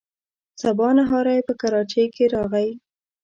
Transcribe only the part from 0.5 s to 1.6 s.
سبا نهاری په